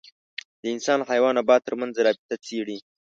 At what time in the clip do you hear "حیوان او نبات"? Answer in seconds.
1.09-1.61